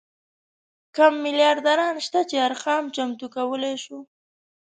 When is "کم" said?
0.95-1.13